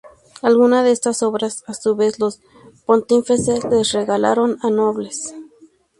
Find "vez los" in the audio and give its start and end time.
1.95-2.39